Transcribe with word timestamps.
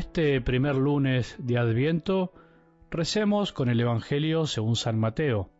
este 0.00 0.40
primer 0.40 0.76
lunes 0.76 1.36
de 1.38 1.58
Adviento, 1.58 2.32
recemos 2.90 3.52
con 3.52 3.68
el 3.68 3.78
Evangelio 3.78 4.46
según 4.46 4.74
San 4.74 4.98
Mateo, 4.98 5.50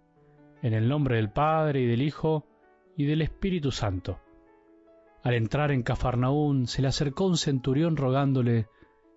en 0.62 0.72
el 0.72 0.88
nombre 0.88 1.16
del 1.16 1.30
Padre 1.30 1.82
y 1.82 1.86
del 1.86 2.00
Hijo 2.00 2.46
y 2.96 3.04
del 3.04 3.20
Espíritu 3.20 3.70
Santo. 3.70 4.18
Al 5.22 5.34
entrar 5.34 5.72
en 5.72 5.82
Cafarnaún 5.82 6.68
se 6.68 6.80
le 6.80 6.88
acercó 6.88 7.26
un 7.26 7.36
centurión 7.36 7.98
rogándole, 7.98 8.66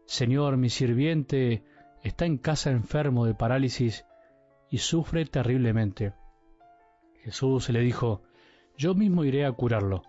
Señor, 0.03 0.57
mi 0.57 0.69
sirviente 0.69 1.63
está 2.03 2.25
en 2.25 2.37
casa 2.37 2.71
enfermo 2.71 3.25
de 3.25 3.33
parálisis 3.33 4.05
y 4.69 4.79
sufre 4.79 5.23
terriblemente. 5.23 6.11
Jesús 7.23 7.69
le 7.69 7.79
dijo, 7.79 8.23
Yo 8.77 8.93
mismo 8.93 9.23
iré 9.23 9.45
a 9.45 9.53
curarlo. 9.53 10.03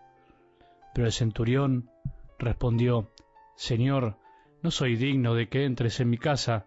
Pero 0.92 1.06
el 1.06 1.12
centurión 1.12 1.89
respondió, 2.37 3.12
Señor, 3.55 4.19
no 4.65 4.71
soy 4.71 4.97
digno 4.97 5.35
de 5.35 5.51
que 5.51 5.67
entres 5.67 6.01
en 6.01 6.09
mi 6.09 6.17
casa, 6.17 6.67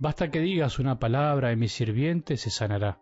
basta 0.00 0.32
que 0.32 0.40
digas 0.40 0.80
una 0.80 0.98
palabra 0.98 1.52
y 1.52 1.56
mi 1.56 1.68
sirviente 1.68 2.36
se 2.36 2.50
sanará. 2.50 2.98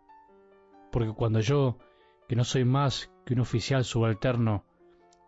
Porque 0.91 1.13
cuando 1.13 1.39
yo, 1.39 1.79
que 2.27 2.35
no 2.35 2.43
soy 2.43 2.63
más 2.63 3.11
que 3.25 3.33
un 3.33 3.39
oficial 3.39 3.83
subalterno, 3.83 4.63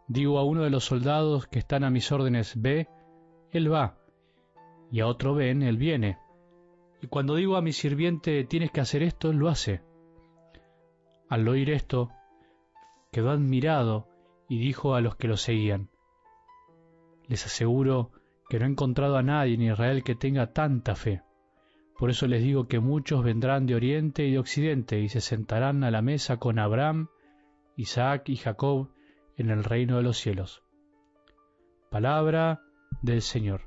digo 0.07 0.37
a 0.37 0.43
uno 0.43 0.61
de 0.61 0.69
los 0.69 0.85
soldados 0.85 1.47
que 1.47 1.57
están 1.57 1.83
a 1.83 1.89
mis 1.89 2.11
órdenes, 2.11 2.61
ve, 2.61 2.89
él 3.49 3.73
va, 3.73 3.97
y 4.91 4.99
a 4.99 5.07
otro 5.07 5.33
ven, 5.33 5.63
él 5.63 5.77
viene. 5.77 6.19
Y 7.01 7.07
cuando 7.07 7.33
digo 7.33 7.55
a 7.57 7.63
mi 7.63 7.73
sirviente, 7.73 8.43
tienes 8.43 8.69
que 8.69 8.81
hacer 8.81 9.01
esto, 9.01 9.31
él 9.31 9.37
lo 9.37 9.49
hace. 9.49 9.81
Al 11.27 11.47
oír 11.47 11.71
esto, 11.71 12.11
quedó 13.11 13.31
admirado 13.31 14.09
y 14.47 14.59
dijo 14.59 14.93
a 14.93 15.01
los 15.01 15.15
que 15.15 15.27
lo 15.27 15.37
seguían, 15.37 15.89
les 17.27 17.43
aseguro 17.47 18.11
que 18.49 18.59
no 18.59 18.65
he 18.65 18.69
encontrado 18.69 19.17
a 19.17 19.23
nadie 19.23 19.55
en 19.55 19.61
Israel 19.61 20.03
que 20.03 20.15
tenga 20.15 20.53
tanta 20.53 20.95
fe. 20.95 21.21
Por 21.97 22.09
eso 22.09 22.27
les 22.27 22.43
digo 22.43 22.67
que 22.67 22.79
muchos 22.79 23.23
vendrán 23.23 23.65
de 23.65 23.75
oriente 23.75 24.25
y 24.25 24.31
de 24.31 24.39
occidente 24.39 24.99
y 24.99 25.09
se 25.09 25.21
sentarán 25.21 25.83
a 25.83 25.91
la 25.91 26.01
mesa 26.01 26.37
con 26.37 26.59
Abraham, 26.59 27.09
Isaac 27.75 28.29
y 28.29 28.35
Jacob 28.35 28.89
en 29.35 29.49
el 29.49 29.63
reino 29.63 29.97
de 29.97 30.03
los 30.03 30.17
cielos. 30.17 30.63
Palabra 31.89 32.61
del 33.01 33.21
Señor. 33.21 33.61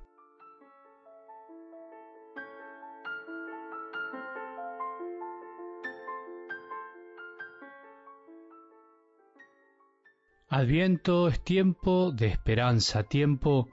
Adviento 10.48 11.28
es 11.28 11.40
tiempo 11.42 12.10
de 12.10 12.26
esperanza, 12.26 13.04
tiempo 13.04 13.68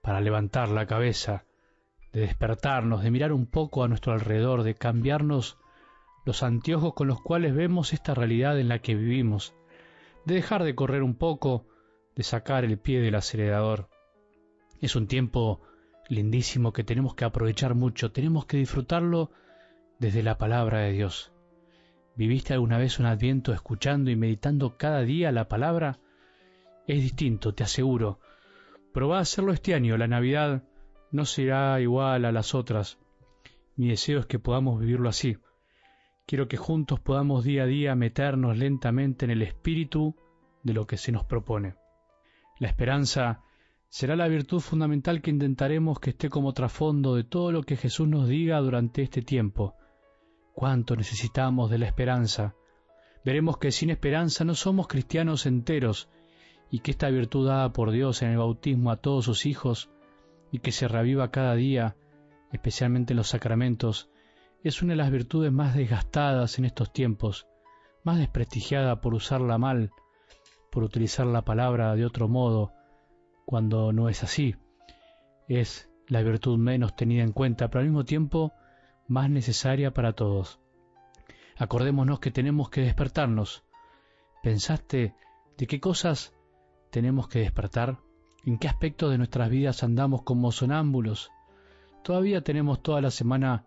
para 0.00 0.20
levantar 0.20 0.68
la 0.68 0.86
cabeza, 0.86 1.44
de 2.12 2.20
despertarnos, 2.20 3.02
de 3.02 3.10
mirar 3.10 3.32
un 3.32 3.46
poco 3.46 3.84
a 3.84 3.88
nuestro 3.88 4.12
alrededor, 4.12 4.62
de 4.62 4.74
cambiarnos 4.74 5.58
los 6.24 6.42
anteojos 6.42 6.94
con 6.94 7.08
los 7.08 7.20
cuales 7.20 7.54
vemos 7.54 7.92
esta 7.92 8.14
realidad 8.14 8.58
en 8.58 8.68
la 8.68 8.80
que 8.80 8.94
vivimos, 8.94 9.54
de 10.24 10.34
dejar 10.34 10.64
de 10.64 10.74
correr 10.74 11.02
un 11.02 11.14
poco, 11.14 11.66
de 12.16 12.22
sacar 12.22 12.64
el 12.64 12.78
pie 12.78 13.00
del 13.00 13.14
acelerador. 13.14 13.88
Es 14.80 14.96
un 14.96 15.06
tiempo 15.06 15.60
lindísimo 16.08 16.72
que 16.72 16.84
tenemos 16.84 17.14
que 17.14 17.24
aprovechar 17.24 17.74
mucho, 17.74 18.12
tenemos 18.12 18.46
que 18.46 18.56
disfrutarlo 18.56 19.30
desde 19.98 20.22
la 20.22 20.38
palabra 20.38 20.80
de 20.80 20.92
Dios. 20.92 21.32
¿Viviste 22.16 22.52
alguna 22.52 22.78
vez 22.78 22.98
un 22.98 23.06
adviento 23.06 23.52
escuchando 23.52 24.10
y 24.10 24.16
meditando 24.16 24.76
cada 24.76 25.00
día 25.02 25.30
la 25.32 25.48
palabra? 25.48 26.00
Es 26.86 27.02
distinto, 27.02 27.54
te 27.54 27.62
aseguro. 27.62 28.18
Probá 28.92 29.18
a 29.18 29.22
hacerlo 29.22 29.52
este 29.52 29.74
año. 29.74 29.96
La 29.96 30.08
Navidad 30.08 30.64
no 31.12 31.24
será 31.24 31.80
igual 31.80 32.24
a 32.24 32.32
las 32.32 32.54
otras. 32.54 32.98
Mi 33.76 33.88
deseo 33.88 34.20
es 34.20 34.26
que 34.26 34.38
podamos 34.38 34.80
vivirlo 34.80 35.08
así. 35.08 35.36
Quiero 36.26 36.48
que 36.48 36.56
juntos 36.56 37.00
podamos 37.00 37.44
día 37.44 37.64
a 37.64 37.66
día 37.66 37.94
meternos 37.94 38.56
lentamente 38.56 39.24
en 39.24 39.30
el 39.30 39.42
espíritu 39.42 40.16
de 40.62 40.74
lo 40.74 40.86
que 40.86 40.96
se 40.96 41.12
nos 41.12 41.24
propone. 41.24 41.74
La 42.58 42.68
esperanza 42.68 43.42
será 43.88 44.14
la 44.16 44.28
virtud 44.28 44.60
fundamental 44.60 45.22
que 45.22 45.30
intentaremos 45.30 45.98
que 45.98 46.10
esté 46.10 46.28
como 46.28 46.52
trasfondo 46.52 47.14
de 47.14 47.24
todo 47.24 47.50
lo 47.52 47.62
que 47.62 47.76
Jesús 47.76 48.06
nos 48.06 48.28
diga 48.28 48.60
durante 48.60 49.02
este 49.02 49.22
tiempo. 49.22 49.74
Cuánto 50.52 50.94
necesitamos 50.94 51.70
de 51.70 51.78
la 51.78 51.86
esperanza. 51.86 52.54
Veremos 53.24 53.58
que 53.58 53.72
sin 53.72 53.90
esperanza 53.90 54.44
no 54.44 54.54
somos 54.54 54.86
cristianos 54.86 55.46
enteros, 55.46 56.08
y 56.70 56.80
que 56.80 56.92
esta 56.92 57.10
virtud 57.10 57.48
dada 57.48 57.72
por 57.72 57.90
Dios 57.90 58.22
en 58.22 58.30
el 58.30 58.38
bautismo 58.38 58.90
a 58.90 58.96
todos 58.96 59.24
sus 59.24 59.46
hijos 59.46 59.90
y 60.52 60.60
que 60.60 60.72
se 60.72 60.88
reviva 60.88 61.30
cada 61.30 61.54
día, 61.54 61.96
especialmente 62.52 63.12
en 63.12 63.18
los 63.18 63.28
sacramentos, 63.28 64.10
es 64.62 64.82
una 64.82 64.92
de 64.92 64.98
las 64.98 65.10
virtudes 65.10 65.52
más 65.52 65.74
desgastadas 65.74 66.58
en 66.58 66.64
estos 66.64 66.92
tiempos, 66.92 67.46
más 68.04 68.18
desprestigiada 68.18 69.00
por 69.00 69.14
usarla 69.14 69.58
mal, 69.58 69.90
por 70.70 70.84
utilizar 70.84 71.26
la 71.26 71.42
palabra 71.42 71.94
de 71.96 72.04
otro 72.04 72.28
modo, 72.28 72.72
cuando 73.44 73.92
no 73.92 74.08
es 74.08 74.22
así. 74.22 74.56
Es 75.48 75.90
la 76.06 76.22
virtud 76.22 76.58
menos 76.58 76.94
tenida 76.94 77.22
en 77.22 77.32
cuenta, 77.32 77.68
pero 77.68 77.80
al 77.80 77.86
mismo 77.86 78.04
tiempo 78.04 78.52
más 79.08 79.28
necesaria 79.28 79.92
para 79.92 80.12
todos. 80.12 80.60
Acordémonos 81.56 82.20
que 82.20 82.30
tenemos 82.30 82.70
que 82.70 82.82
despertarnos. 82.82 83.64
¿Pensaste 84.42 85.14
de 85.58 85.66
qué 85.66 85.80
cosas 85.80 86.32
tenemos 86.90 87.28
que 87.28 87.40
despertar? 87.40 87.98
¿En 88.44 88.58
qué 88.58 88.68
aspecto 88.68 89.10
de 89.10 89.18
nuestras 89.18 89.50
vidas 89.50 89.82
andamos 89.82 90.22
como 90.22 90.52
sonámbulos? 90.52 91.30
Todavía 92.02 92.42
tenemos 92.42 92.82
toda 92.82 93.00
la 93.00 93.10
semana 93.10 93.66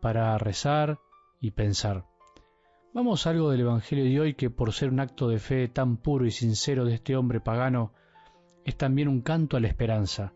para 0.00 0.38
rezar 0.38 0.98
y 1.40 1.50
pensar. 1.50 2.04
Vamos 2.94 3.26
a 3.26 3.30
algo 3.30 3.50
del 3.50 3.60
Evangelio 3.60 4.04
de 4.04 4.20
hoy 4.20 4.34
que 4.34 4.50
por 4.50 4.72
ser 4.72 4.90
un 4.90 5.00
acto 5.00 5.28
de 5.28 5.38
fe 5.38 5.68
tan 5.68 5.96
puro 5.98 6.26
y 6.26 6.30
sincero 6.30 6.84
de 6.84 6.94
este 6.94 7.16
hombre 7.16 7.40
pagano, 7.40 7.92
es 8.64 8.76
también 8.76 9.08
un 9.08 9.20
canto 9.20 9.56
a 9.56 9.60
la 9.60 9.68
esperanza. 9.68 10.32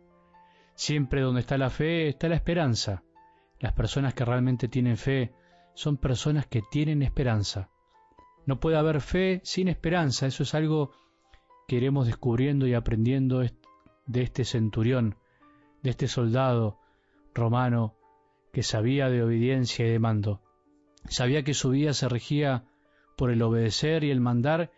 Siempre 0.74 1.20
donde 1.20 1.40
está 1.40 1.58
la 1.58 1.70
fe 1.70 2.08
está 2.08 2.28
la 2.28 2.36
esperanza. 2.36 3.02
Las 3.58 3.72
personas 3.72 4.14
que 4.14 4.24
realmente 4.24 4.68
tienen 4.68 4.96
fe 4.96 5.32
son 5.74 5.96
personas 5.96 6.46
que 6.46 6.62
tienen 6.70 7.02
esperanza. 7.02 7.70
No 8.46 8.58
puede 8.58 8.76
haber 8.76 9.00
fe 9.00 9.40
sin 9.44 9.68
esperanza, 9.68 10.26
eso 10.26 10.42
es 10.42 10.54
algo 10.54 10.92
que 11.66 11.76
iremos 11.76 12.06
descubriendo 12.06 12.66
y 12.66 12.74
aprendiendo 12.74 13.40
de 13.40 14.22
este 14.22 14.44
centurión, 14.44 15.16
de 15.82 15.90
este 15.90 16.08
soldado 16.08 16.78
romano 17.34 17.96
que 18.52 18.62
sabía 18.62 19.08
de 19.08 19.22
obediencia 19.22 19.86
y 19.86 19.90
de 19.90 19.98
mando. 19.98 20.42
Sabía 21.08 21.42
que 21.42 21.54
su 21.54 21.70
vida 21.70 21.94
se 21.94 22.08
regía 22.08 22.64
por 23.16 23.30
el 23.30 23.42
obedecer 23.42 24.04
y 24.04 24.10
el 24.10 24.20
mandar 24.20 24.70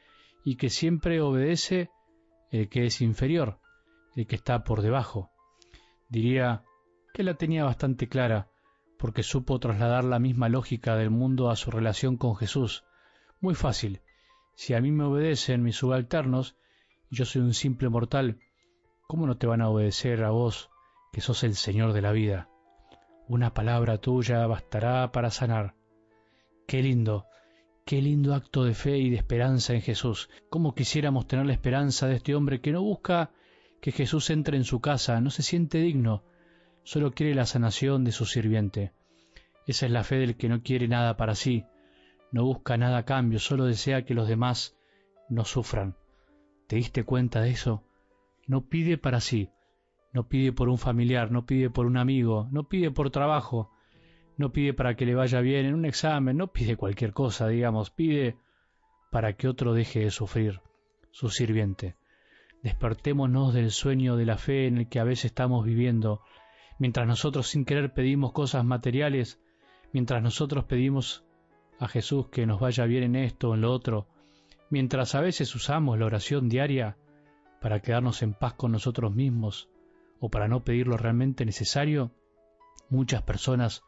y 0.45 0.57
que 0.57 0.71
siempre 0.71 1.21
obedece 1.21 1.91
el 2.51 2.69
que 2.69 2.87
es 2.87 3.01
inferior, 3.01 3.59
el 4.15 4.27
que 4.27 4.37
está 4.37 4.65
por 4.65 4.83
debajo. 4.83 5.31
Diría 6.09 6.63
que 7.13 7.23
la 7.23 7.35
tenía 7.35 7.65
bastante 7.65 8.09
clara, 8.09 8.49
porque 8.99 9.23
supo 9.23 9.59
trasladar 9.59 10.05
la 10.05 10.19
misma 10.19 10.49
lógica 10.49 10.97
del 10.97 11.11
mundo 11.11 11.51
a 11.51 11.57
su 11.57 11.71
relación 11.71 12.17
con 12.17 12.37
Jesús. 12.37 12.85
Muy 13.41 13.55
fácil. 13.55 14.01
Si 14.55 14.75
a 14.75 14.81
mí 14.81 14.93
me 14.93 15.05
obedecen 15.05 15.63
mis 15.63 15.77
subalternos, 15.77 16.57
yo 17.11 17.25
soy 17.25 17.43
un 17.43 17.55
simple 17.55 17.89
mortal, 17.89 18.39
¿cómo 19.07 19.27
no 19.27 19.37
te 19.37 19.47
van 19.47 19.61
a 19.61 19.69
obedecer 19.69 20.25
a 20.25 20.31
vos, 20.31 20.71
que 21.13 21.21
sos 21.21 21.45
el 21.45 21.55
Señor 21.55 21.93
de 21.93 22.03
la 22.03 22.13
vida? 22.13 22.49
Una 23.29 23.55
palabra 23.55 23.99
tuya 23.99 24.47
bastará 24.47 25.11
para 25.13 25.31
sanar. 25.31 25.75
Qué 26.67 26.83
lindo, 26.83 27.27
qué 27.85 28.03
lindo 28.03 28.35
acto 28.35 28.65
de 28.65 28.75
fe 28.75 28.99
y 28.99 29.11
de 29.11 29.17
esperanza 29.17 29.75
en 29.75 29.83
Jesús. 29.83 30.29
¿Cómo 30.51 30.75
quisiéramos 30.75 31.27
tener 31.27 31.47
la 31.47 31.53
esperanza 31.53 32.07
de 32.07 32.17
este 32.17 32.35
hombre 32.35 32.61
que 32.61 32.73
no 32.73 32.83
busca 32.83 33.31
que 33.85 33.93
Jesús 33.93 34.31
entre 34.31 34.57
en 34.57 34.65
su 34.65 34.81
casa, 34.81 35.21
no 35.21 35.29
se 35.29 35.43
siente 35.43 35.77
digno, 35.77 36.25
solo 36.85 37.13
quiere 37.13 37.35
la 37.35 37.45
sanación 37.45 38.03
de 38.03 38.13
su 38.13 38.25
sirviente. 38.25 38.93
Esa 39.67 39.85
es 39.85 39.93
la 39.93 40.05
fe 40.05 40.17
del 40.17 40.39
que 40.39 40.49
no 40.49 40.63
quiere 40.63 40.89
nada 40.89 41.19
para 41.19 41.35
sí, 41.35 41.67
no 42.33 42.45
busca 42.45 42.79
nada 42.79 42.97
a 42.97 43.05
cambio, 43.05 43.39
solo 43.39 43.67
desea 43.67 44.07
que 44.07 44.15
los 44.15 44.27
demás 44.27 44.75
no 45.29 45.45
sufran. 45.45 45.97
¿Te 46.67 46.77
diste 46.77 47.05
cuenta 47.05 47.41
de 47.43 47.51
eso? 47.51 47.83
No 48.47 48.63
pide 48.63 48.99
para 48.99 49.21
sí, 49.21 49.51
no 50.13 50.29
pide 50.29 50.53
por 50.53 50.69
un 50.69 50.79
familiar, 50.79 51.31
no 51.31 51.45
pide 51.45 51.71
por 51.71 51.87
un 51.87 51.97
amigo, 51.97 52.49
no 52.51 52.69
pide 52.69 52.91
por 52.91 53.11
trabajo, 53.11 53.71
no 54.37 54.53
pide 54.53 54.73
para 54.73 54.95
que 54.97 55.07
le 55.07 55.15
vaya 55.15 55.41
bien 55.41 55.67
en 55.67 55.75
un 55.75 55.85
examen, 55.85 56.37
no 56.37 56.53
pide 56.53 56.77
cualquier 56.77 57.13
cosa, 57.13 57.49
digamos, 57.49 57.91
pide 57.91 58.37
para 59.11 59.35
que 59.35 59.49
otro 59.49 59.75
deje 59.75 60.01
de 60.01 60.11
sufrir, 60.11 60.61
su 61.11 61.31
sirviente. 61.31 61.97
Despertémonos 62.63 63.55
del 63.55 63.71
sueño 63.71 64.17
de 64.17 64.27
la 64.27 64.39
fe 64.39 64.67
en 64.67 64.79
el 64.79 64.89
que 64.89 65.01
a 65.01 65.05
veces 65.05 65.27
estamos 65.27 65.65
viviendo, 65.65 66.23
mientras 66.79 67.07
nosotros 67.07 67.49
sin 67.49 67.65
querer 67.65 67.93
pedimos 67.93 68.33
cosas 68.33 68.65
materiales, 68.65 69.41
mientras 69.93 70.23
nosotros 70.23 70.65
pedimos 70.65 71.25
a 71.79 71.89
Jesús 71.89 72.29
que 72.29 72.47
nos 72.47 72.61
vaya 72.61 72.85
bien 72.87 73.05
en 73.05 73.17
esto 73.17 73.51
o 73.51 73.55
en 73.55 73.61
lo 73.61 73.73
otro, 73.73 74.07
mientras 74.71 75.15
a 75.15 75.21
veces 75.21 75.55
usamos 75.55 75.99
la 75.99 76.07
oración 76.07 76.49
diaria 76.49 76.97
para 77.61 77.81
quedarnos 77.81 78.23
en 78.23 78.35
paz 78.35 78.55
con 78.55 78.73
nosotros 78.73 79.15
mismos 79.15 79.69
o 80.21 80.29
para 80.29 80.49
no 80.49 80.65
pedir 80.65 80.87
lo 80.87 80.97
realmente 80.97 81.45
necesario, 81.45 82.11
muchas 82.91 83.23
personas 83.23 83.83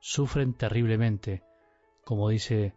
sufren 0.00 0.54
terriblemente, 0.54 1.42
como 2.04 2.28
dice 2.28 2.74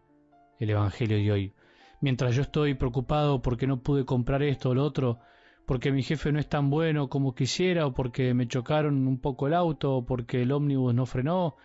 el 0.59 0.69
Evangelio 0.69 1.17
de 1.17 1.31
hoy. 1.31 1.53
Mientras 2.01 2.35
yo 2.35 2.41
estoy 2.41 2.73
preocupado 2.73 3.41
porque 3.41 3.67
no 3.67 3.81
pude 3.81 4.05
comprar 4.05 4.43
esto 4.43 4.69
o 4.69 4.75
lo 4.75 4.83
otro, 4.83 5.19
porque 5.65 5.91
mi 5.91 6.03
jefe 6.03 6.31
no 6.31 6.39
es 6.39 6.49
tan 6.49 6.69
bueno 6.69 7.09
como 7.09 7.33
quisiera, 7.33 7.85
o 7.85 7.93
porque 7.93 8.33
me 8.33 8.47
chocaron 8.47 9.07
un 9.07 9.19
poco 9.19 9.47
el 9.47 9.53
auto, 9.53 9.97
o 9.97 10.05
porque 10.05 10.41
el 10.41 10.51
ómnibus 10.51 10.93
no 10.93 11.05
frenó, 11.05 11.55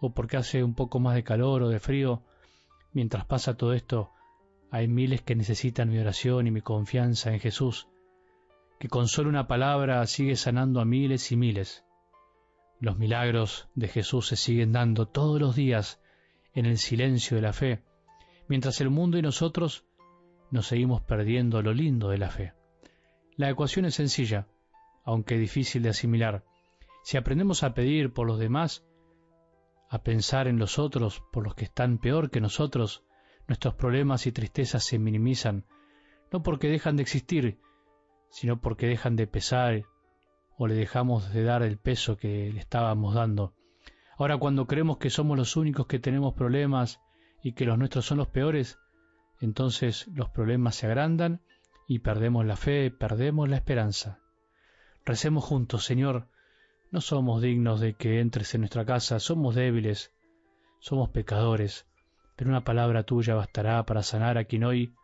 o 0.00 0.14
porque 0.14 0.36
hace 0.36 0.62
un 0.62 0.74
poco 0.74 1.00
más 1.00 1.14
de 1.14 1.24
calor 1.24 1.62
o 1.62 1.68
de 1.68 1.80
frío, 1.80 2.22
mientras 2.92 3.24
pasa 3.24 3.56
todo 3.56 3.72
esto, 3.72 4.12
hay 4.70 4.88
miles 4.88 5.22
que 5.22 5.34
necesitan 5.34 5.90
mi 5.90 5.98
oración 5.98 6.46
y 6.46 6.50
mi 6.50 6.60
confianza 6.60 7.32
en 7.32 7.40
Jesús, 7.40 7.88
que 8.78 8.88
con 8.88 9.08
solo 9.08 9.28
una 9.28 9.46
palabra 9.46 10.06
sigue 10.06 10.36
sanando 10.36 10.80
a 10.80 10.84
miles 10.84 11.32
y 11.32 11.36
miles. 11.36 11.84
Los 12.78 12.98
milagros 12.98 13.68
de 13.74 13.88
Jesús 13.88 14.28
se 14.28 14.36
siguen 14.36 14.72
dando 14.72 15.06
todos 15.06 15.40
los 15.40 15.54
días 15.54 16.00
en 16.54 16.66
el 16.66 16.78
silencio 16.78 17.36
de 17.36 17.42
la 17.42 17.52
fe, 17.52 17.82
mientras 18.48 18.80
el 18.80 18.90
mundo 18.90 19.18
y 19.18 19.22
nosotros 19.22 19.84
nos 20.50 20.66
seguimos 20.66 21.02
perdiendo 21.02 21.62
lo 21.62 21.74
lindo 21.74 22.08
de 22.08 22.18
la 22.18 22.30
fe. 22.30 22.52
La 23.36 23.50
ecuación 23.50 23.84
es 23.84 23.94
sencilla, 23.94 24.46
aunque 25.04 25.36
difícil 25.36 25.82
de 25.82 25.90
asimilar. 25.90 26.44
Si 27.04 27.16
aprendemos 27.16 27.62
a 27.62 27.74
pedir 27.74 28.12
por 28.12 28.26
los 28.26 28.38
demás, 28.38 28.84
a 29.88 30.02
pensar 30.02 30.46
en 30.46 30.58
los 30.58 30.78
otros 30.78 31.22
por 31.32 31.44
los 31.44 31.54
que 31.54 31.64
están 31.64 31.98
peor 31.98 32.30
que 32.30 32.40
nosotros, 32.40 33.04
nuestros 33.50 33.74
problemas 33.74 34.28
y 34.28 34.30
tristezas 34.30 34.84
se 34.84 35.00
minimizan, 35.00 35.64
no 36.30 36.40
porque 36.40 36.68
dejan 36.68 36.94
de 36.94 37.02
existir, 37.02 37.58
sino 38.28 38.60
porque 38.60 38.86
dejan 38.86 39.16
de 39.16 39.26
pesar 39.26 39.82
o 40.56 40.68
le 40.68 40.76
dejamos 40.76 41.32
de 41.32 41.42
dar 41.42 41.64
el 41.64 41.76
peso 41.76 42.16
que 42.16 42.52
le 42.52 42.60
estábamos 42.60 43.12
dando. 43.12 43.52
Ahora 44.16 44.36
cuando 44.36 44.68
creemos 44.68 44.98
que 44.98 45.10
somos 45.10 45.36
los 45.36 45.56
únicos 45.56 45.88
que 45.88 45.98
tenemos 45.98 46.34
problemas 46.34 47.00
y 47.42 47.54
que 47.54 47.64
los 47.64 47.76
nuestros 47.76 48.06
son 48.06 48.18
los 48.18 48.28
peores, 48.28 48.78
entonces 49.40 50.06
los 50.14 50.28
problemas 50.28 50.76
se 50.76 50.86
agrandan 50.86 51.40
y 51.88 51.98
perdemos 51.98 52.46
la 52.46 52.54
fe, 52.54 52.92
perdemos 52.92 53.48
la 53.48 53.56
esperanza. 53.56 54.20
Recemos 55.04 55.42
juntos, 55.42 55.84
Señor, 55.84 56.28
no 56.92 57.00
somos 57.00 57.42
dignos 57.42 57.80
de 57.80 57.94
que 57.94 58.20
entres 58.20 58.54
en 58.54 58.60
nuestra 58.60 58.84
casa, 58.84 59.18
somos 59.18 59.56
débiles, 59.56 60.12
somos 60.78 61.08
pecadores, 61.08 61.89
pero 62.40 62.48
una 62.48 62.64
palabra 62.64 63.02
tuya 63.02 63.34
bastará 63.34 63.84
para 63.84 64.02
sanar 64.02 64.38
a 64.38 64.44
quien 64.44 64.64
hoy 64.64 64.94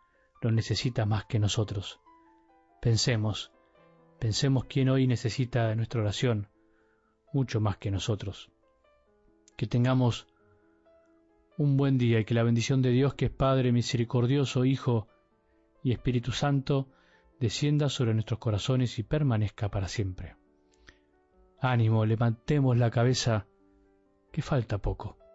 lo 0.41 0.49
necesita 0.49 1.05
más 1.05 1.25
que 1.25 1.37
nosotros. 1.37 1.99
Pensemos, 2.81 3.51
Pensemos 4.17 4.65
quién 4.65 4.89
hoy 4.89 5.05
necesita 5.05 5.75
nuestra 5.75 6.01
oración 6.01 6.47
mucho 7.31 7.61
más 7.61 7.77
que 7.77 7.91
nosotros. 7.91 8.49
Que 9.55 9.67
tengamos 9.67 10.25
un 11.59 11.77
buen 11.77 11.99
día 11.99 12.19
y 12.19 12.25
que 12.25 12.33
la 12.33 12.41
bendición 12.41 12.81
de 12.81 12.89
Dios, 12.89 13.13
que 13.13 13.25
es 13.25 13.31
Padre 13.31 13.71
misericordioso, 13.71 14.65
Hijo 14.65 15.07
y 15.83 15.91
Espíritu 15.91 16.31
Santo, 16.31 16.87
descienda 17.39 17.87
sobre 17.89 18.15
nuestros 18.15 18.39
corazones 18.39 18.97
y 18.97 19.03
permanezca 19.03 19.69
para 19.69 19.87
siempre. 19.87 20.37
Ánimo, 21.61 22.03
levantemos 22.03 22.75
la 22.77 22.89
cabeza, 22.89 23.45
que 24.31 24.41
falta 24.41 24.79
poco. 24.79 25.26